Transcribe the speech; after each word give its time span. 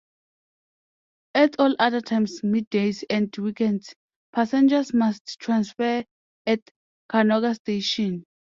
At 1.35 1.57
all 1.59 1.75
other 1.77 2.01
times 2.01 2.41
middays 2.41 3.03
and 3.07 3.31
weekends, 3.37 3.93
passengers 4.33 4.95
must 4.95 5.37
transfer 5.39 6.03
at 6.47 6.71
Canoga 7.07 7.53
Station. 7.53 8.25